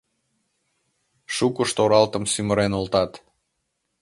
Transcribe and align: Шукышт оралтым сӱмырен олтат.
Шукышт 1.35 1.77
оралтым 1.83 2.23
сӱмырен 2.31 2.71
олтат. 2.79 3.11